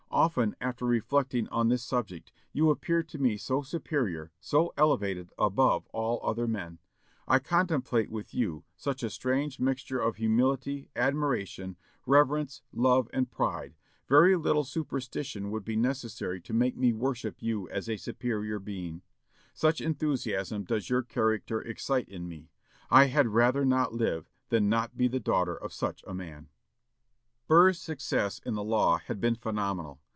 [0.13, 5.87] Often, after reflecting on this subject, you appear to me so superior, so elevated above
[5.93, 6.79] all other men;
[7.29, 13.77] I contemplate you with, such a strange mixture of humility, admiration, reverence, love, and pride,
[14.09, 19.03] very little superstition would be necessary to make me worship you as a superior being;
[19.53, 22.49] such enthusiasm does your character excite in me....
[22.89, 26.49] I had rather not live than not be the daughter of such a man."
[27.47, 29.99] Burr's success in the law had been phenomenal.